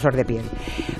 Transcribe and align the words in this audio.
flor 0.00 0.16
de 0.16 0.24
piel. 0.24 0.42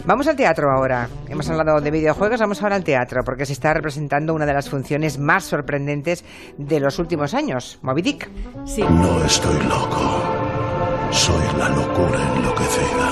Vamos 0.05 0.29
al 0.29 0.37
teatro 0.37 0.71
ahora. 0.71 1.09
Hemos 1.29 1.49
hablado 1.49 1.81
de 1.81 1.91
videojuegos, 1.91 2.41
vamos 2.41 2.63
ahora 2.63 2.77
al 2.77 2.85
teatro, 2.85 3.23
porque 3.25 3.47
se 3.47 3.53
está 3.55 3.75
representando 3.75 4.35
una 4.35 4.47
de 4.47 4.53
las 4.53 4.69
funciones 4.69 5.19
más 5.19 5.45
sorprendentes 5.45 6.25
de 6.59 6.81
los 6.81 6.99
últimos 6.99 7.35
años, 7.35 7.79
Moby 7.83 8.03
Dick. 8.03 8.31
Sí. 8.65 8.83
No 8.83 9.25
estoy 9.25 9.59
loco. 9.65 10.23
Soy 11.11 11.59
la 11.59 11.69
locura 11.71 12.21
enloquecida. 12.37 13.11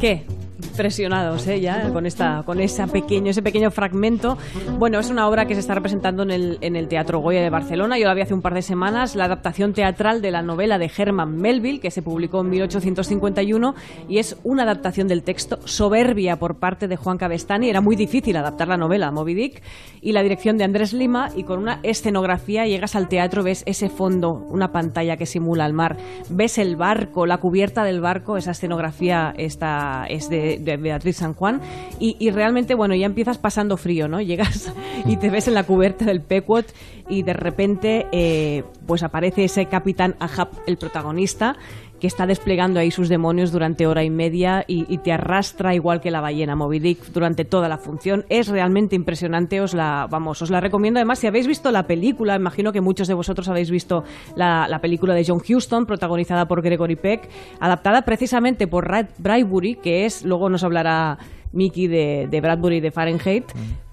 ¿Qué? 0.00 0.26
Impresionados, 0.62 1.46
¿eh? 1.48 1.60
Ya 1.60 1.92
con 1.92 2.06
esta, 2.06 2.42
con 2.44 2.60
esa 2.60 2.86
pequeño, 2.86 3.30
ese 3.30 3.42
pequeño 3.42 3.70
fragmento. 3.70 4.38
Bueno, 4.78 4.98
es 5.00 5.10
una 5.10 5.28
obra 5.28 5.44
que 5.44 5.54
se 5.54 5.60
está 5.60 5.74
representando 5.74 6.22
en 6.22 6.30
el, 6.30 6.58
en 6.60 6.76
el 6.76 6.88
Teatro 6.88 7.20
Goya 7.20 7.42
de 7.42 7.50
Barcelona. 7.50 7.98
Yo 7.98 8.06
la 8.06 8.14
vi 8.14 8.22
hace 8.22 8.32
un 8.32 8.40
par 8.40 8.54
de 8.54 8.62
semanas, 8.62 9.14
la 9.14 9.24
adaptación 9.24 9.74
teatral 9.74 10.22
de 10.22 10.30
la 10.30 10.42
novela 10.42 10.78
de 10.78 10.90
Herman 10.96 11.36
Melville, 11.36 11.80
que 11.80 11.90
se 11.90 12.00
publicó 12.00 12.40
en 12.40 12.50
1851, 12.50 13.74
y 14.08 14.18
es 14.18 14.38
una 14.44 14.62
adaptación 14.62 15.08
del 15.08 15.22
texto 15.22 15.58
soberbia 15.66 16.36
por 16.36 16.58
parte 16.58 16.88
de 16.88 16.96
Juan 16.96 17.18
Cabestani. 17.18 17.68
Era 17.68 17.80
muy 17.80 17.96
difícil 17.96 18.36
adaptar 18.36 18.68
la 18.68 18.76
novela 18.76 19.10
Moby 19.10 19.34
Dick, 19.34 19.62
y 20.00 20.12
la 20.12 20.22
dirección 20.22 20.56
de 20.56 20.64
Andrés 20.64 20.92
Lima, 20.92 21.28
y 21.36 21.44
con 21.44 21.58
una 21.58 21.80
escenografía 21.82 22.66
llegas 22.66 22.96
al 22.96 23.08
teatro, 23.08 23.42
ves 23.42 23.62
ese 23.66 23.88
fondo, 23.88 24.32
una 24.48 24.72
pantalla 24.72 25.16
que 25.16 25.26
simula 25.26 25.66
el 25.66 25.74
mar, 25.74 25.96
ves 26.30 26.58
el 26.58 26.76
barco, 26.76 27.26
la 27.26 27.38
cubierta 27.38 27.84
del 27.84 28.00
barco, 28.00 28.36
esa 28.36 28.52
escenografía 28.52 29.34
está, 29.36 30.06
es 30.08 30.28
de 30.30 30.51
de 30.58 30.76
Beatriz 30.76 31.16
San 31.16 31.34
Juan 31.34 31.60
y, 31.98 32.16
y, 32.18 32.30
realmente, 32.30 32.74
bueno, 32.74 32.94
ya 32.94 33.06
empiezas 33.06 33.38
pasando 33.38 33.76
frío, 33.76 34.08
¿no? 34.08 34.20
Llegas 34.32 34.72
y 35.06 35.16
te 35.16 35.30
ves 35.30 35.48
en 35.48 35.54
la 35.54 35.64
cubierta 35.64 36.04
del 36.04 36.20
Pequot 36.20 36.66
y 37.08 37.22
de 37.22 37.32
repente 37.32 38.06
eh, 38.12 38.64
pues 38.86 39.02
aparece 39.02 39.44
ese 39.44 39.66
capitán 39.66 40.16
Ahab, 40.18 40.48
el 40.66 40.76
protagonista, 40.76 41.56
que 42.02 42.08
está 42.08 42.26
desplegando 42.26 42.80
ahí 42.80 42.90
sus 42.90 43.08
demonios 43.08 43.52
durante 43.52 43.86
hora 43.86 44.02
y 44.02 44.10
media 44.10 44.64
y, 44.66 44.98
te 44.98 45.12
arrastra 45.12 45.72
igual 45.72 46.00
que 46.00 46.10
la 46.10 46.20
ballena 46.20 46.56
Moby 46.56 46.80
Dick 46.80 47.12
durante 47.12 47.44
toda 47.44 47.68
la 47.68 47.78
función. 47.78 48.24
Es 48.28 48.48
realmente 48.48 48.96
impresionante, 48.96 49.60
os 49.60 49.72
la, 49.72 50.08
vamos, 50.10 50.42
os 50.42 50.50
la 50.50 50.60
recomiendo. 50.60 50.98
Además, 50.98 51.20
si 51.20 51.28
habéis 51.28 51.46
visto 51.46 51.70
la 51.70 51.86
película, 51.86 52.34
imagino 52.34 52.72
que 52.72 52.80
muchos 52.80 53.06
de 53.06 53.14
vosotros 53.14 53.48
habéis 53.48 53.70
visto 53.70 54.02
la, 54.34 54.66
la 54.68 54.80
película 54.80 55.14
de 55.14 55.24
John 55.24 55.40
Huston, 55.48 55.86
protagonizada 55.86 56.48
por 56.48 56.60
Gregory 56.60 56.96
Peck, 56.96 57.28
adaptada 57.60 58.02
precisamente 58.02 58.66
por 58.66 58.88
Ray 58.88 59.06
Bradbury, 59.18 59.76
que 59.76 60.04
es, 60.04 60.24
luego 60.24 60.48
nos 60.48 60.64
hablará 60.64 61.18
Mickey 61.52 61.86
de, 61.86 62.26
de 62.30 62.40
Bradbury 62.40 62.80
de 62.80 62.90
Fahrenheit, 62.90 63.44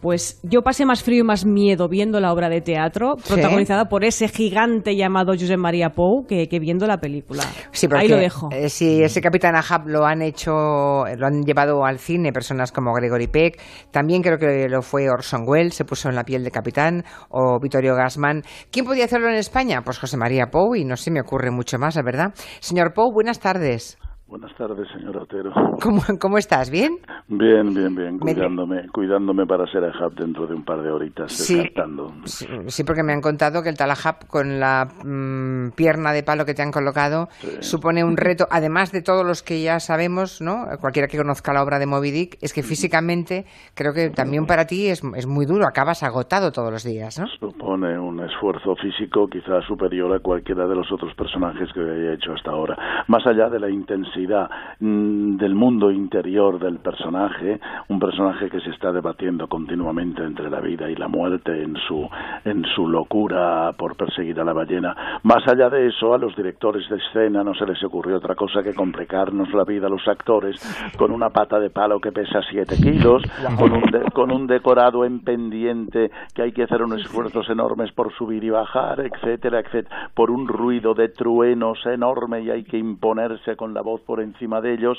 pues 0.02 0.40
yo 0.44 0.62
pasé 0.62 0.86
más 0.86 1.04
frío 1.04 1.22
y 1.22 1.24
más 1.24 1.46
miedo 1.46 1.90
viendo 1.90 2.20
la 2.20 2.32
obra 2.32 2.50
de 2.50 2.62
teatro, 2.62 3.16
protagonizada 3.28 3.86
por 3.86 4.06
ese 4.06 4.28
gigante 4.28 4.96
llamado 4.96 5.34
Josep 5.34 5.58
María 5.58 5.90
Pou, 5.90 6.26
que, 6.26 6.48
que, 6.48 6.60
viendo 6.60 6.88
la 6.88 6.98
película. 6.98 7.44
Sí, 7.72 7.88
Ahí 7.92 8.08
lo 8.08 8.18
dejo. 8.18 8.50
Eh, 8.52 8.70
si 8.70 9.04
ese 9.04 9.22
Capitán 9.22 9.56
Ahab 9.56 9.88
lo 9.88 10.06
han 10.06 10.22
hecho, 10.22 10.52
lo 10.52 11.28
han 11.28 11.44
llevado 11.44 11.86
al 11.86 12.00
cine 12.00 12.32
personas 12.32 12.72
como 12.72 12.94
Gregory 12.94 13.28
Peck, 13.28 13.62
también 13.92 14.22
creo 14.22 14.38
que 14.38 14.68
lo 14.70 14.82
fue 14.82 15.10
Orson 15.10 15.44
Welles, 15.46 15.76
se 15.76 15.86
puso 15.86 16.10
en 16.10 16.16
la 16.16 16.24
piel 16.24 16.44
de 16.44 16.52
Capitán, 16.52 17.04
o 17.30 17.60
Vittorio 17.60 17.96
Gassman. 17.96 18.44
¿Quién 18.72 18.86
podía 18.86 19.06
hacerlo 19.06 19.30
en 19.30 19.36
España? 19.36 19.82
Pues 19.84 20.00
José 20.00 20.18
María 20.18 20.48
Pou, 20.48 20.76
y 20.76 20.86
no 20.86 20.96
se 20.96 21.12
me 21.12 21.22
ocurre 21.22 21.52
mucho 21.52 21.78
más, 21.78 21.96
la 21.96 22.04
verdad. 22.04 22.34
Señor 22.60 22.94
Pou, 22.94 23.12
buenas 23.12 23.40
tardes. 23.40 23.98
Buenas 24.30 24.56
tardes, 24.56 24.88
señor 24.94 25.18
Otero. 25.18 25.52
¿Cómo, 25.82 26.04
¿Cómo, 26.22 26.38
estás? 26.38 26.70
¿Bien? 26.70 27.00
Bien, 27.28 27.74
bien, 27.74 27.96
bien. 27.96 28.20
Cuidándome, 28.20 28.88
cuidándome 28.90 29.48
para 29.48 29.66
ser 29.66 29.84
Ahab 29.84 30.14
dentro 30.14 30.46
de 30.46 30.54
un 30.54 30.64
par 30.64 30.84
de 30.84 30.92
horitas, 30.92 31.34
sí, 31.34 31.56
descartando. 31.56 32.14
Sí, 32.26 32.46
sí, 32.68 32.84
porque 32.84 33.02
me 33.02 33.12
han 33.12 33.22
contado 33.22 33.64
que 33.64 33.70
el 33.70 33.76
tal 33.76 33.90
Ahab 33.90 34.28
con 34.28 34.60
la 34.60 34.88
mmm, 35.04 35.72
pierna 35.72 36.14
de 36.14 36.22
palo 36.22 36.46
que 36.46 36.54
te 36.54 36.62
han 36.62 36.72
colocado 36.72 37.30
sí. 37.40 37.58
supone 37.62 38.04
un 38.04 38.18
reto, 38.18 38.46
además 38.52 38.92
de 38.92 39.02
todos 39.02 39.26
los 39.26 39.42
que 39.42 39.64
ya 39.64 39.80
sabemos, 39.80 40.42
¿no? 40.42 40.68
Cualquiera 40.80 41.08
que 41.08 41.18
conozca 41.18 41.52
la 41.52 41.64
obra 41.64 41.80
de 41.80 41.88
Moby 41.88 42.12
Dick, 42.12 42.38
es 42.40 42.54
que 42.54 42.62
físicamente 42.62 43.46
creo 43.74 43.94
que 43.94 44.12
también 44.12 44.46
para 44.46 44.66
ti 44.66 44.90
es, 44.90 45.02
es 45.16 45.26
muy 45.26 45.48
duro, 45.48 45.66
acabas 45.66 46.04
agotado 46.04 46.52
todos 46.52 46.72
los 46.72 46.84
días, 46.84 47.20
¿no? 47.20 47.26
Supone 47.40 47.98
un 47.98 48.20
esfuerzo 48.20 48.76
físico 48.76 49.28
quizás 49.28 49.66
superior 49.66 50.14
a 50.14 50.20
cualquiera 50.20 50.68
de 50.68 50.76
los 50.76 50.92
otros 50.92 51.16
personajes 51.16 51.68
que 51.74 51.80
haya 51.80 52.14
hecho 52.14 52.34
hasta 52.34 52.52
ahora. 52.52 52.78
Más 53.08 53.26
allá 53.26 53.50
de 53.50 53.60
la 53.60 53.72
intensidad 53.72 54.19
mmm, 54.28 55.38
del 55.38 55.56
mundo 55.56 55.92
interior 55.92 56.60
del 56.60 56.80
personaje, 56.80 57.60
un 57.88 58.00
personaje 58.00 58.50
que 58.50 58.60
se 58.62 58.70
está 58.72 58.92
debatiendo 58.92 59.48
continuamente 59.48 60.24
entre 60.24 60.50
la 60.50 60.60
vida 60.60 60.90
y 60.90 60.96
la 60.96 61.08
muerte 61.08 61.64
en 61.64 61.76
su, 61.88 62.08
en 62.46 62.64
su 62.76 62.88
locura 62.88 63.74
por 63.78 63.96
perseguir 63.96 64.40
a 64.40 64.44
la 64.44 64.54
ballena. 64.54 65.20
Más 65.24 65.48
allá 65.48 65.70
de 65.70 65.88
eso, 65.88 66.14
a 66.14 66.18
los 66.18 66.36
directores 66.36 66.88
de 66.90 66.98
escena 66.98 67.44
no 67.44 67.54
se 67.54 67.66
les 67.66 67.84
ocurrió 67.84 68.18
otra 68.18 68.36
cosa 68.36 68.64
que 68.64 68.74
complicarnos 68.74 69.54
la 69.54 69.64
vida 69.64 69.88
a 69.88 69.90
los 69.90 70.08
actores 70.08 70.60
con 70.98 71.12
una 71.12 71.30
pata 71.30 71.60
de 71.60 71.70
palo 71.70 72.00
que 72.00 72.12
pesa 72.12 72.42
7 72.50 72.76
kilos, 72.82 73.24
con 73.58 73.72
un, 73.72 73.82
de, 73.92 74.12
con 74.12 74.32
un 74.32 74.48
decorado 74.48 75.06
en 75.06 75.20
pendiente 75.22 76.12
que 76.34 76.42
hay 76.42 76.52
que 76.52 76.64
hacer 76.64 76.82
unos 76.82 77.02
esfuerzos 77.02 77.50
enormes 77.50 77.92
por 77.94 78.14
subir 78.14 78.44
y 78.44 78.50
bajar, 78.50 79.00
etcétera, 79.02 79.60
etcétera, 79.60 80.10
por 80.14 80.32
un 80.32 80.48
ruido 80.48 80.94
de 80.94 81.10
truenos 81.10 81.86
enorme 81.86 82.42
y 82.42 82.50
hay 82.50 82.64
que 82.64 82.78
imponerse 82.78 83.56
con 83.56 83.74
la 83.74 83.82
voz 83.82 84.02
por 84.10 84.24
encima 84.24 84.60
de 84.60 84.74
ellos. 84.74 84.98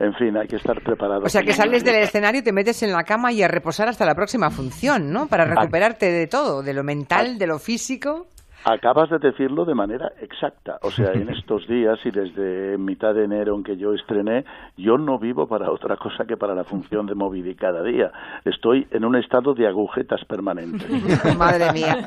En 0.00 0.12
fin, 0.14 0.36
hay 0.36 0.48
que 0.48 0.56
estar 0.56 0.82
preparado. 0.82 1.22
O 1.22 1.28
sea, 1.28 1.42
que 1.42 1.52
sales 1.52 1.84
del 1.84 1.94
escenario 2.02 2.40
y 2.40 2.42
te 2.42 2.52
metes 2.52 2.82
en 2.82 2.90
la 2.90 3.04
cama 3.04 3.30
y 3.30 3.44
a 3.44 3.48
reposar 3.48 3.88
hasta 3.88 4.04
la 4.04 4.16
próxima 4.16 4.50
función, 4.50 5.12
¿no? 5.12 5.28
Para 5.28 5.44
recuperarte 5.44 6.10
de 6.10 6.26
todo, 6.26 6.60
de 6.60 6.74
lo 6.74 6.82
mental, 6.82 7.38
de 7.38 7.46
lo 7.46 7.60
físico. 7.60 8.26
Acabas 8.64 9.10
de 9.10 9.18
decirlo 9.18 9.64
de 9.64 9.74
manera 9.74 10.12
exacta. 10.20 10.78
O 10.82 10.90
sea, 10.90 11.12
en 11.12 11.28
estos 11.36 11.66
días 11.66 11.98
y 12.04 12.10
desde 12.10 12.78
mitad 12.78 13.14
de 13.14 13.24
enero 13.24 13.56
en 13.56 13.64
que 13.64 13.76
yo 13.76 13.94
estrené, 13.94 14.44
yo 14.76 14.98
no 14.98 15.18
vivo 15.18 15.46
para 15.46 15.70
otra 15.70 15.96
cosa 15.96 16.24
que 16.26 16.36
para 16.36 16.54
la 16.54 16.64
función 16.64 17.06
de 17.06 17.14
Moby 17.14 17.54
cada 17.54 17.82
día. 17.82 18.10
Estoy 18.44 18.86
en 18.90 19.04
un 19.04 19.16
estado 19.16 19.54
de 19.54 19.66
agujetas 19.66 20.24
permanentes. 20.26 20.88
Madre 21.38 21.72
mía. 21.72 22.06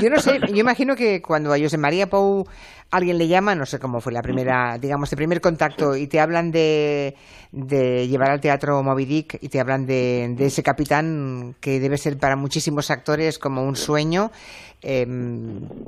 Yo 0.00 0.10
no 0.10 0.18
sé, 0.18 0.38
yo 0.48 0.60
imagino 0.60 0.94
que 0.94 1.22
cuando 1.22 1.52
a 1.52 1.58
José 1.58 1.78
María 1.78 2.06
Pou 2.08 2.44
alguien 2.90 3.18
le 3.18 3.28
llama, 3.28 3.54
no 3.54 3.66
sé 3.66 3.78
cómo 3.78 4.00
fue 4.00 4.12
la 4.12 4.22
primera, 4.22 4.78
digamos, 4.78 5.12
el 5.12 5.16
primer 5.16 5.40
contacto 5.40 5.96
y 5.96 6.06
te 6.06 6.20
hablan 6.20 6.50
de, 6.50 7.16
de 7.52 8.06
llevar 8.06 8.30
al 8.30 8.40
teatro 8.40 8.82
Moby 8.82 9.04
Dick 9.04 9.38
y 9.40 9.48
te 9.48 9.60
hablan 9.60 9.86
de, 9.86 10.34
de, 10.36 10.46
ese 10.46 10.62
capitán 10.62 11.56
que 11.60 11.80
debe 11.80 11.96
ser 11.96 12.18
para 12.18 12.36
muchísimos 12.36 12.90
actores 12.90 13.38
como 13.38 13.62
un 13.62 13.76
sueño, 13.76 14.30
eh, 14.82 15.06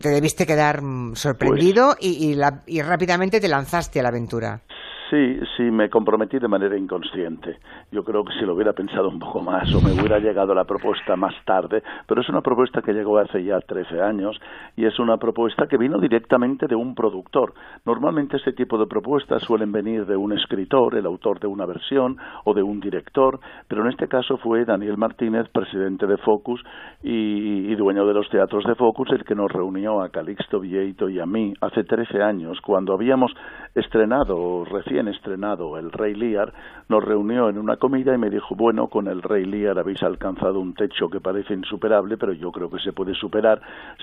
te 0.00 0.08
debiste 0.08 0.46
quedar 0.46 0.80
sorprendido 1.14 1.94
pues, 1.98 2.06
y, 2.06 2.30
y, 2.30 2.34
la, 2.34 2.62
y 2.66 2.82
rápidamente 2.82 3.40
te 3.40 3.48
lanzaste 3.48 4.00
a 4.00 4.02
la 4.02 4.08
aventura. 4.08 4.62
Sí, 5.10 5.40
sí, 5.56 5.62
me 5.62 5.88
comprometí 5.88 6.38
de 6.38 6.48
manera 6.48 6.76
inconsciente. 6.76 7.58
Yo 7.90 8.04
creo 8.04 8.24
que 8.24 8.34
si 8.34 8.44
lo 8.44 8.54
hubiera 8.54 8.74
pensado 8.74 9.08
un 9.08 9.18
poco 9.18 9.40
más 9.40 9.74
o 9.74 9.80
me 9.80 9.92
hubiera 9.92 10.18
llegado 10.18 10.54
la 10.54 10.64
propuesta 10.64 11.16
más 11.16 11.34
tarde, 11.46 11.82
pero 12.06 12.20
es 12.20 12.28
una 12.28 12.42
propuesta 12.42 12.82
que 12.82 12.92
llegó 12.92 13.18
hace 13.18 13.42
ya 13.42 13.58
13 13.58 14.02
años 14.02 14.38
y 14.76 14.84
es 14.84 14.98
una 14.98 15.16
propuesta 15.16 15.66
que 15.66 15.78
vino 15.78 15.98
directamente 15.98 16.66
de 16.66 16.74
un 16.74 16.94
productor. 16.94 17.54
Normalmente 17.86 18.36
este 18.36 18.52
tipo 18.52 18.76
de 18.76 18.86
propuestas 18.86 19.42
suelen 19.44 19.72
venir 19.72 20.04
de 20.04 20.16
un 20.16 20.32
escritor, 20.32 20.94
el 20.94 21.06
autor 21.06 21.40
de 21.40 21.46
una 21.46 21.64
versión 21.64 22.18
o 22.44 22.52
de 22.52 22.62
un 22.62 22.78
director, 22.78 23.40
pero 23.66 23.82
en 23.82 23.88
este 23.88 24.08
caso 24.08 24.36
fue 24.36 24.66
Daniel 24.66 24.98
Martínez, 24.98 25.48
presidente 25.48 26.06
de 26.06 26.18
Focus 26.18 26.62
y, 27.02 27.72
y 27.72 27.74
dueño 27.76 28.06
de 28.06 28.12
los 28.12 28.28
teatros 28.28 28.64
de 28.64 28.74
Focus, 28.74 29.10
el 29.12 29.24
que 29.24 29.34
nos 29.34 29.50
reunió 29.50 30.02
a 30.02 30.10
Calixto 30.10 30.60
Vieito 30.60 31.08
y 31.08 31.18
a 31.18 31.24
mí 31.24 31.54
hace 31.62 31.84
13 31.84 32.22
años, 32.22 32.60
cuando 32.60 32.92
habíamos 32.92 33.32
estrenado 33.74 34.66
recién 34.66 34.97
estrenado 35.06 35.78
El 35.78 35.92
Rey 35.92 36.14
Lear, 36.14 36.52
nos 36.88 37.04
reunió 37.04 37.48
en 37.48 37.58
una 37.58 37.76
comida 37.76 38.12
y 38.14 38.18
me 38.18 38.30
dijo, 38.30 38.56
bueno, 38.56 38.88
con 38.88 39.06
El 39.06 39.22
Rey 39.22 39.44
Lear 39.44 39.78
habéis 39.78 40.02
alcanzado 40.02 40.58
un 40.58 40.74
techo 40.74 41.08
que 41.08 41.20
parece 41.20 41.54
insuperable, 41.54 42.16
pero 42.16 42.32
yo 42.32 42.50
creo 42.50 42.68
que 42.68 42.80
se 42.80 42.92
puede 42.92 43.14
superar 43.14 43.60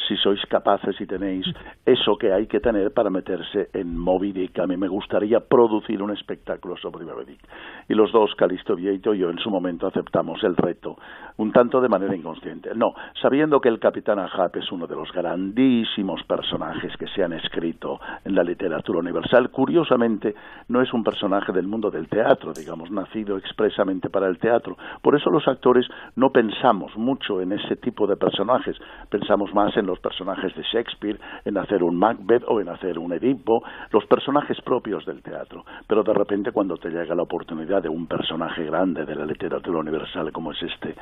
si 0.08 0.16
sois 0.18 0.40
capaces 0.46 0.96
y 1.02 1.06
tenéis 1.06 1.46
eso 1.86 2.16
que 2.18 2.32
hay 2.32 2.48
que 2.48 2.60
tener 2.60 2.94
para 2.94 3.10
meterse 3.10 3.70
en 3.74 3.98
Moby 3.98 4.32
Dick. 4.32 4.60
A 4.60 4.68
mí 4.68 4.78
me 4.78 4.88
gustaría 4.88 5.40
producir 5.42 6.02
un 6.02 6.12
espectáculo 6.12 6.78
sobre 6.78 7.04
Moby 7.04 7.26
Dick. 7.26 7.42
Y 7.90 7.96
los 7.96 8.12
dos, 8.12 8.34
Calisto 8.36 8.76
Vieito 8.76 9.14
y 9.14 9.20
yo, 9.20 9.30
en 9.30 9.40
su 9.40 9.50
momento 9.50 9.88
aceptamos 9.88 10.44
el 10.44 10.56
reto, 10.56 10.96
un 11.38 11.52
tanto 11.52 11.82
de 11.82 11.90
manera 11.90 12.16
inconsciente. 12.16 12.70
No, 12.76 12.94
sabiendo 13.22 13.60
que 13.60 13.70
el 13.70 13.80
Capitán 13.80 14.20
Ahab 14.20 14.52
es 14.56 14.72
uno 14.72 14.88
de 14.88 14.96
los 14.96 15.12
grandísimos 15.12 16.24
personajes 16.24 16.96
que 16.98 17.08
se 17.08 17.24
han 17.24 17.34
escrito 17.34 18.00
en 18.24 18.36
la 18.36 18.44
literatura 18.44 19.00
universal, 19.00 19.50
curiosamente 19.50 20.36
no 20.68 20.82
es 20.86 20.94
un 20.94 21.04
personaje 21.04 21.52
del 21.52 21.68
mundo 21.68 21.92
del 21.92 22.08
teatro, 22.08 22.54
digamos, 22.54 22.90
nacido 22.92 23.38
expresamente 23.38 24.10
para 24.10 24.28
el 24.28 24.38
teatro. 24.38 24.78
Por 25.02 25.16
eso 25.16 25.30
los 25.30 25.48
actores 25.48 25.86
no 26.16 26.30
pensamos 26.30 26.96
mucho 26.96 27.42
en 27.42 27.52
ese 27.52 27.76
tipo 27.76 28.08
de 28.08 28.16
personajes, 28.16 28.78
pensamos 29.10 29.54
más 29.54 29.76
en 29.78 29.86
los 29.86 30.00
personajes 30.00 30.56
de 30.56 30.64
Shakespeare, 30.64 31.20
en 31.44 31.58
hacer 31.58 31.84
un 31.84 31.98
Macbeth 31.98 32.44
o 32.48 32.62
en 32.62 32.70
hacer 32.70 32.98
un 33.00 33.14
Edipo, 33.14 33.64
los 33.92 34.06
personajes 34.06 34.60
propios 34.62 35.06
del 35.06 35.22
teatro. 35.22 35.66
Pero 35.88 36.04
de 36.04 36.14
repente 36.14 36.52
cuando 36.52 36.78
te 36.78 36.90
llega 36.90 37.16
la 37.16 37.24
oportunidad 37.24 37.82
de 37.82 37.90
un 37.90 38.08
personaje 38.08 38.64
grande 38.64 39.06
de 39.06 39.16
la 39.16 39.26
literatura 39.26 39.80
universal 39.80 40.32
como 40.32 40.52
es 40.52 40.62
este, 40.62 40.96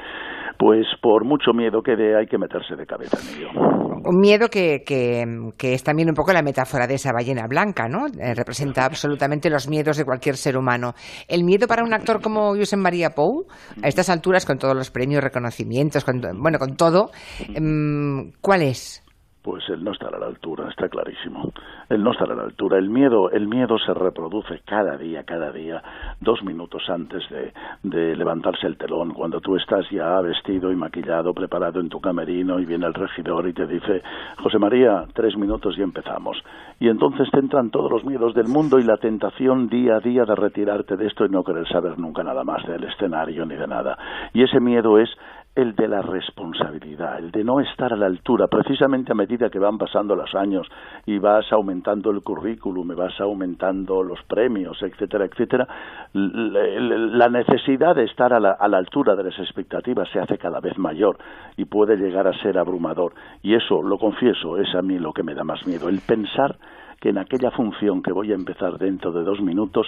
pues 0.64 0.88
por 1.02 1.26
mucho 1.26 1.52
miedo 1.52 1.82
que 1.84 1.98
dé 1.98 2.18
hay 2.18 2.26
que 2.26 2.38
meterse 2.38 2.78
de 2.78 2.86
cabeza 2.86 3.18
en 3.20 3.38
ello. 3.38 3.50
Un 4.06 4.18
miedo 4.22 4.48
que, 4.48 4.82
que, 4.86 5.26
que 5.58 5.74
es 5.74 5.84
también 5.84 6.08
un 6.08 6.16
poco 6.16 6.32
la 6.32 6.42
metáfora 6.42 6.88
de 6.88 6.94
esa 6.94 7.12
ballena 7.12 7.48
blanca, 7.50 7.90
¿no? 7.90 8.08
Eh, 8.08 8.34
representa 8.34 8.86
absolutamente 8.86 9.50
los 9.50 9.68
miedos 9.68 9.98
de 9.98 10.06
cualquier 10.06 10.38
ser 10.38 10.56
humano. 10.56 10.94
El 11.28 11.44
miedo 11.44 11.68
para 11.68 11.84
un 11.84 11.94
actor 11.94 12.22
como 12.22 12.56
Josep 12.56 12.80
María 12.80 13.10
Pou, 13.10 13.46
a 13.84 13.90
estas 13.90 14.10
alturas, 14.10 14.46
con 14.46 14.58
todos 14.58 14.74
los 14.74 14.90
premios, 14.90 15.22
reconocimientos, 15.22 16.06
con, 16.06 16.22
bueno, 16.40 16.58
con 16.60 16.78
todo, 16.78 17.12
em, 17.54 18.32
¿cuál 18.40 18.62
es? 18.62 19.04
Pues 19.44 19.68
él 19.70 19.84
no 19.84 19.92
estará 19.92 20.18
a 20.18 20.20
la 20.22 20.28
altura, 20.28 20.70
está 20.70 20.88
clarísimo. 20.88 21.52
Él 21.90 22.02
no 22.02 22.12
estará 22.12 22.34
a 22.34 22.38
la 22.38 22.44
altura. 22.44 22.78
El 22.78 22.90
miedo, 22.90 23.30
el 23.30 23.48
miedo 23.48 23.78
se 23.78 23.94
reproduce 23.94 24.62
cada 24.66 24.98
día, 24.98 25.24
cada 25.24 25.52
día, 25.52 25.84
dos 26.22 26.42
minutos 26.44 26.90
antes 26.90 27.24
de, 27.30 27.54
de, 27.84 28.16
levantarse 28.16 28.66
el 28.68 28.78
telón, 28.78 29.14
cuando 29.14 29.42
tú 29.42 29.58
estás 29.58 29.90
ya 29.92 30.20
vestido 30.22 30.72
y 30.72 30.76
maquillado, 30.76 31.34
preparado 31.34 31.82
en 31.82 31.90
tu 31.90 32.00
camerino 32.00 32.60
y 32.60 32.66
viene 32.66 32.86
el 32.86 32.94
regidor 32.94 33.48
y 33.48 33.54
te 33.54 33.68
dice, 33.68 34.02
José 34.42 34.58
María, 34.60 35.06
tres 35.14 35.38
minutos 35.38 35.78
y 35.78 35.82
empezamos. 35.82 36.42
Y 36.80 36.88
entonces 36.88 37.30
te 37.30 37.40
entran 37.40 37.70
todos 37.70 37.92
los 37.92 38.06
miedos 38.06 38.34
del 38.34 38.48
mundo 38.48 38.80
y 38.80 38.84
la 38.84 38.98
tentación 38.98 39.68
día 39.68 39.98
a 39.98 40.00
día 40.00 40.24
de 40.24 40.36
retirarte 40.36 40.96
de 40.96 41.08
esto 41.08 41.26
y 41.26 41.30
no 41.30 41.44
querer 41.44 41.68
saber 41.68 42.00
nunca 42.00 42.24
nada 42.24 42.44
más 42.44 42.66
del 42.66 42.84
escenario 42.86 43.46
ni 43.46 43.56
de 43.56 43.68
nada. 43.68 43.98
Y 44.34 44.44
ese 44.44 44.60
miedo 44.60 44.98
es 45.00 45.10
el 45.56 45.76
de 45.76 45.88
la 45.88 46.02
responsabilidad, 46.02 47.20
el 47.20 47.30
de 47.30 47.44
no 47.44 47.60
estar 47.60 47.94
a 47.94 47.96
la 47.96 48.08
altura, 48.08 48.48
precisamente 48.48 49.12
a 49.12 49.16
medida 49.16 49.50
que 49.50 49.60
van 49.60 49.78
pasando 49.78 50.16
los 50.16 50.34
años 50.34 50.68
y 51.06 51.20
vas 51.20 51.52
aumentando 51.52 52.10
el 52.10 52.22
currículum, 52.22 52.92
y 52.92 52.96
vas 52.96 53.20
aumentando 53.22 54.02
los 54.02 54.22
premios, 54.24 54.82
etcétera, 54.82 55.26
etcétera, 55.26 55.68
la 56.14 57.30
necesidad 57.30 57.96
de 57.96 58.06
estar 58.06 58.34
a 58.34 58.40
la, 58.40 58.52
a 58.52 58.68
la 58.68 58.78
altura 58.78 59.16
de 59.16 59.26
las 59.26 59.38
expectativas 59.38 60.10
se 60.12 60.20
hace 60.20 60.40
cada 60.40 60.60
vez 60.60 60.78
mayor 60.78 61.18
y 61.56 61.66
puede 61.66 61.98
llegar 61.98 62.28
a 62.28 62.34
ser 62.42 62.58
abrumador. 62.58 63.14
Y 63.44 63.54
eso, 63.54 63.84
lo 63.84 64.00
confieso, 64.00 64.58
es 64.58 64.74
a 64.74 64.82
mí 64.82 64.98
lo 64.98 65.14
que 65.14 65.24
me 65.24 65.36
da 65.36 65.44
más 65.44 65.68
miedo, 65.68 65.88
el 65.88 66.02
pensar 66.02 66.56
que 67.00 67.10
en 67.10 67.18
aquella 67.18 67.52
función 67.52 68.02
que 68.02 68.14
voy 68.14 68.32
a 68.32 68.36
empezar 68.36 68.78
dentro 68.78 69.12
de 69.12 69.24
dos 69.24 69.42
minutos 69.42 69.88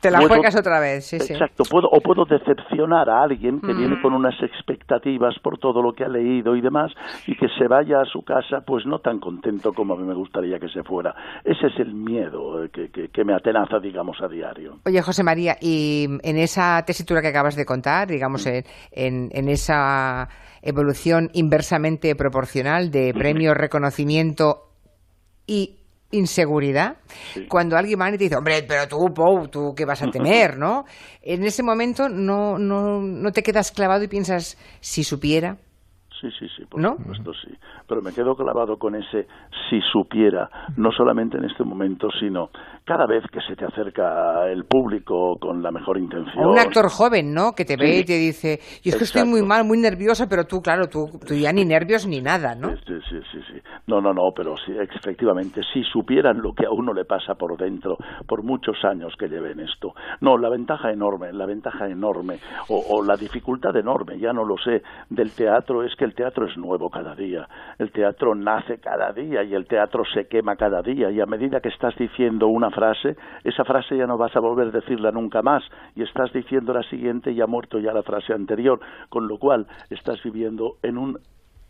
te 0.00 0.10
la 0.10 0.26
juegas 0.26 0.56
otra 0.56 0.80
vez, 0.80 1.06
sí, 1.06 1.16
Exacto, 1.16 1.64
Puedo, 1.64 1.88
o 1.88 2.00
puedo 2.00 2.24
decepcionar 2.24 3.08
a 3.08 3.22
alguien 3.22 3.60
que 3.60 3.72
viene 3.72 4.00
con 4.00 4.12
unas 4.12 4.34
expectativas 4.42 5.38
por 5.42 5.58
todo 5.58 5.82
lo 5.82 5.92
que 5.92 6.04
ha 6.04 6.08
leído 6.08 6.56
y 6.56 6.60
demás 6.60 6.92
y 7.26 7.36
que 7.36 7.46
se 7.58 7.68
vaya 7.68 8.00
a 8.00 8.04
su 8.04 8.22
casa 8.22 8.62
pues 8.66 8.86
no 8.86 8.98
tan 8.98 9.18
contento 9.20 9.72
como 9.72 9.94
a 9.94 9.96
mí 9.96 10.04
me 10.04 10.14
gustaría 10.14 10.58
que 10.58 10.68
se 10.68 10.82
fuera. 10.82 11.14
Ese 11.44 11.66
es 11.68 11.78
el 11.78 11.94
miedo 11.94 12.68
que, 12.72 12.90
que, 12.90 13.24
me 13.24 13.34
atenaza, 13.34 13.78
digamos, 13.78 14.18
a 14.20 14.28
diario. 14.28 14.78
Oye, 14.84 15.00
José 15.00 15.22
María, 15.22 15.56
y 15.60 16.06
en 16.22 16.36
esa 16.36 16.82
tesitura 16.84 17.22
que 17.22 17.28
acabas 17.28 17.56
de 17.56 17.64
contar, 17.64 18.08
digamos, 18.08 18.46
en, 18.46 18.64
en 18.92 19.48
esa 19.48 20.28
evolución 20.62 21.30
inversamente 21.34 22.14
proporcional 22.16 22.90
de 22.90 23.12
premio, 23.14 23.54
reconocimiento 23.54 24.70
y 25.46 25.83
inseguridad 26.14 26.96
cuando 27.48 27.76
alguien 27.76 28.00
va 28.00 28.08
y 28.08 28.18
te 28.18 28.24
dice, 28.24 28.36
hombre, 28.36 28.64
pero 28.66 28.88
tú, 28.88 29.12
Pou, 29.14 29.48
tú 29.48 29.74
qué 29.76 29.84
vas 29.84 30.02
a 30.02 30.06
temer, 30.10 30.56
¿no? 30.56 30.84
En 31.22 31.44
ese 31.44 31.62
momento 31.62 32.08
no, 32.08 32.58
no, 32.58 33.00
no 33.00 33.32
te 33.32 33.42
quedas 33.42 33.70
clavado 33.70 34.04
y 34.04 34.08
piensas, 34.08 34.56
si 34.80 35.04
supiera, 35.04 35.58
Sí, 36.24 36.30
sí, 36.38 36.46
sí, 36.56 36.64
por 36.64 36.80
supuesto 36.82 37.32
sí. 37.34 37.54
Pero 37.86 38.00
me 38.00 38.12
quedo 38.12 38.34
clavado 38.34 38.78
con 38.78 38.94
ese 38.94 39.26
si 39.68 39.78
supiera, 39.92 40.48
no 40.76 40.90
solamente 40.90 41.36
en 41.36 41.44
este 41.44 41.64
momento, 41.64 42.08
sino 42.18 42.48
cada 42.84 43.06
vez 43.06 43.24
que 43.30 43.40
se 43.42 43.56
te 43.56 43.66
acerca 43.66 44.46
el 44.50 44.64
público 44.64 45.36
con 45.38 45.62
la 45.62 45.70
mejor 45.70 45.98
intención. 45.98 46.46
un 46.46 46.58
actor 46.58 46.88
joven, 46.88 47.34
¿no? 47.34 47.52
Que 47.52 47.66
te 47.66 47.76
ve 47.76 47.98
y 47.98 48.04
te 48.04 48.16
dice, 48.16 48.58
y 48.82 48.88
es 48.88 48.96
que 48.96 49.04
estoy 49.04 49.24
muy 49.24 49.42
mal, 49.42 49.64
muy 49.64 49.78
nerviosa, 49.78 50.26
pero 50.28 50.46
tú, 50.46 50.62
claro, 50.62 50.88
tú, 50.88 51.10
tú 51.26 51.34
ya 51.34 51.52
ni 51.52 51.66
nervios 51.66 52.06
ni 52.06 52.22
nada, 52.22 52.54
¿no? 52.54 52.70
Sí, 52.70 52.82
sí, 52.86 53.20
sí, 53.30 53.38
sí. 53.52 53.60
No, 53.86 54.00
no, 54.00 54.14
no, 54.14 54.32
pero 54.34 54.54
sí, 54.64 54.72
efectivamente, 54.78 55.60
si 55.74 55.82
supieran 55.82 56.40
lo 56.40 56.54
que 56.54 56.64
a 56.64 56.70
uno 56.70 56.94
le 56.94 57.04
pasa 57.04 57.34
por 57.34 57.56
dentro, 57.58 57.98
por 58.26 58.42
muchos 58.42 58.82
años 58.84 59.12
que 59.18 59.28
lleven 59.28 59.60
esto. 59.60 59.94
No, 60.22 60.38
la 60.38 60.48
ventaja 60.48 60.90
enorme, 60.90 61.32
la 61.34 61.44
ventaja 61.44 61.86
enorme, 61.86 62.38
o, 62.68 62.82
o 62.88 63.02
la 63.02 63.16
dificultad 63.16 63.76
enorme, 63.76 64.18
ya 64.18 64.32
no 64.32 64.44
lo 64.44 64.56
sé, 64.56 64.82
del 65.10 65.32
teatro 65.32 65.82
es 65.82 65.94
que 65.96 66.04
el 66.04 66.13
teatro 66.14 66.46
es 66.46 66.56
nuevo 66.56 66.90
cada 66.90 67.14
día, 67.14 67.48
el 67.78 67.90
teatro 67.92 68.34
nace 68.34 68.78
cada 68.78 69.12
día 69.12 69.42
y 69.42 69.54
el 69.54 69.66
teatro 69.66 70.04
se 70.14 70.26
quema 70.26 70.56
cada 70.56 70.82
día 70.82 71.10
y 71.10 71.20
a 71.20 71.26
medida 71.26 71.60
que 71.60 71.68
estás 71.68 71.94
diciendo 71.96 72.48
una 72.48 72.70
frase, 72.70 73.16
esa 73.42 73.64
frase 73.64 73.96
ya 73.96 74.06
no 74.06 74.16
vas 74.16 74.34
a 74.36 74.40
volver 74.40 74.68
a 74.68 74.70
decirla 74.70 75.10
nunca 75.10 75.42
más 75.42 75.62
y 75.94 76.02
estás 76.02 76.32
diciendo 76.32 76.72
la 76.72 76.82
siguiente 76.84 77.32
y 77.32 77.40
ha 77.40 77.46
muerto 77.46 77.78
ya 77.78 77.92
la 77.92 78.02
frase 78.02 78.32
anterior, 78.32 78.80
con 79.08 79.28
lo 79.28 79.38
cual 79.38 79.66
estás 79.90 80.22
viviendo 80.22 80.76
en 80.82 80.98
un 80.98 81.18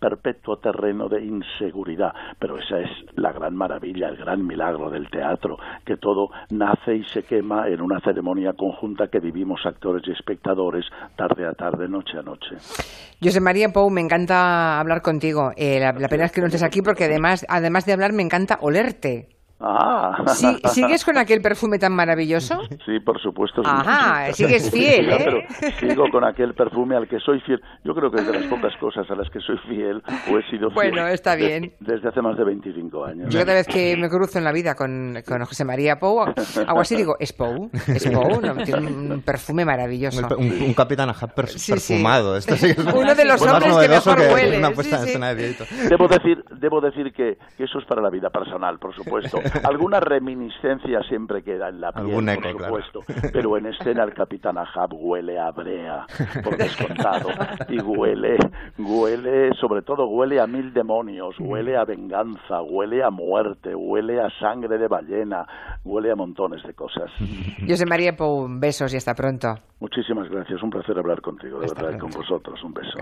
perpetuo 0.05 0.59
terreno 0.59 1.09
de 1.09 1.25
inseguridad. 1.25 2.13
Pero 2.39 2.59
esa 2.59 2.81
es 2.81 2.91
la 3.17 3.33
gran 3.33 3.57
maravilla, 3.57 4.09
el 4.09 4.17
gran 4.17 4.47
milagro 4.47 4.91
del 4.91 5.09
teatro, 5.09 5.57
que 5.87 5.97
todo 5.97 6.29
nace 6.51 6.97
y 6.97 7.05
se 7.05 7.23
quema 7.23 7.69
en 7.69 7.81
una 7.81 8.01
ceremonia 8.01 8.53
conjunta 8.53 9.09
que 9.09 9.19
vivimos 9.19 9.61
actores 9.65 10.03
y 10.07 10.13
espectadores 10.13 10.85
tarde 11.17 11.47
a 11.47 11.53
tarde, 11.53 11.89
noche 11.89 12.19
a 12.19 12.23
noche. 12.23 12.57
José 13.23 13.41
María 13.41 13.69
Pou, 13.73 13.89
me 13.91 14.03
encanta 14.03 14.79
hablar 14.79 15.01
contigo. 15.01 15.53
Eh, 15.57 15.81
la, 15.81 15.93
la, 15.93 16.09
pena 16.09 16.27
es 16.27 16.33
que 16.33 16.43
no 16.43 16.49
estés 16.49 16.63
aquí 16.63 16.83
porque 16.83 17.05
además, 17.05 17.47
además 17.49 17.87
de 17.87 17.95
hablar 17.95 18.13
me 18.13 18.23
encanta 18.23 18.59
olerte. 18.61 19.29
Ah. 19.61 20.25
¿Sigues 20.65 21.05
con 21.05 21.17
aquel 21.17 21.41
perfume 21.41 21.79
tan 21.79 21.95
maravilloso? 21.95 22.61
Sí, 22.85 23.01
por 23.05 23.21
supuesto. 23.21 23.63
Ajá, 23.65 24.33
sigues 24.33 24.71
fiel, 24.71 25.11
¿eh? 25.11 25.47
sigo 25.79 26.05
con 26.11 26.25
aquel 26.25 26.55
perfume 26.55 26.97
al 26.97 27.09
que 27.09 27.19
soy 27.21 27.41
fiel. 27.41 27.61
Yo 27.85 27.95
creo 27.95 28.11
que 28.11 28.21
es 28.21 28.27
de 28.27 28.41
las 28.41 28.47
pocas 28.47 28.77
cosas 28.79 29.09
a 29.11 29.15
las 29.15 29.31
que 29.31 29.41
soy 29.41 29.57
fiel 29.69 30.03
o 30.31 30.39
he 30.39 30.43
sido 30.51 30.71
fiel. 30.71 30.75
Bueno, 30.75 31.07
está 31.07 31.37
bien. 31.37 31.73
desde 31.81 32.09
hace 32.09 32.21
más 32.21 32.37
de 32.37 32.45
25 32.45 33.05
años. 33.05 33.33
Yo 33.33 33.41
cada 33.41 33.55
vez 33.55 33.67
que 33.67 33.97
me 33.97 34.09
cruzo 34.09 34.39
en 34.39 34.45
la 34.45 34.53
vida 34.53 34.75
con, 34.75 35.23
con 35.27 35.45
José 35.45 35.65
María 35.65 35.97
Pou, 35.97 36.21
hago 36.21 36.81
así 36.81 36.97
digo, 36.97 37.17
es 37.19 37.33
Pou, 37.33 37.71
es 37.73 38.09
Pou, 38.11 38.41
tiene 38.65 38.87
un 38.87 39.23
perfume 39.23 39.65
maravilloso. 39.65 40.27
Un, 40.37 40.63
un, 40.63 40.75
Capitán 40.75 41.11
Ahab 41.11 41.35
perfumado. 41.35 42.41
Sí, 42.41 42.57
sí. 42.57 42.75
Uno 42.95 43.15
de 43.15 43.25
los 43.25 43.41
hombres 43.41 43.77
que 43.77 43.89
mejor 43.89 44.19
huele. 44.19 44.61
debo 45.89 46.09
decir, 46.09 46.45
debo 46.59 46.81
decir 46.81 47.13
que, 47.13 47.39
que 47.57 47.65
eso 47.65 47.79
es 47.79 47.85
para 47.87 48.03
la 48.03 48.11
vida 48.11 48.31
personal, 48.31 48.79
por 48.79 48.95
supuesto. 48.95 49.39
Alguna 49.65 50.01
reminiscencia 50.01 51.03
siempre 51.09 51.43
queda 51.43 51.69
en 51.69 51.81
la 51.81 51.93
piel, 51.93 52.41
por 52.53 52.63
supuesto. 52.63 53.01
Pero 53.33 53.57
en 53.57 53.67
escena 53.67 54.05
el 54.05 54.15
capitán 54.15 54.59
Ahab 54.59 54.95
huele 54.95 55.39
a 55.39 55.51
brea, 55.51 56.07
por 56.43 56.57
descontado. 56.57 57.29
Y 57.69 57.81
huele, 57.81 58.37
huele, 58.79 59.51
sobre 59.61 59.83
todo 59.83 60.07
huele 60.07 60.41
a 60.41 60.47
mil 60.47 60.73
demonios, 60.73 61.37
huele 61.39 61.77
a 61.77 61.85
venganza, 61.85 62.63
huele 62.63 63.03
a 63.03 63.11
muerte, 63.11 63.75
huele 63.75 64.21
a 64.21 64.31
sangre 64.39 64.79
de 64.79 64.89
ballena, 64.89 65.47
huele 65.85 66.11
a 66.11 66.17
montones 66.17 66.63
de 66.63 66.75
cosas. 66.75 67.11
José 67.67 67.87
María 67.87 68.17
Pou, 68.17 68.47
besos 68.49 68.93
y 68.95 68.97
hasta 68.97 69.15
pronto. 69.15 69.55
Muchísimas 69.81 70.31
gracias, 70.31 70.63
un 70.63 70.71
placer 70.71 70.97
hablar 70.99 71.21
contigo, 71.21 71.61
de 71.61 71.67
verdad, 71.67 71.99
con 71.99 72.11
vosotros. 72.11 72.63
Un 72.65 72.73
beso. 72.73 72.99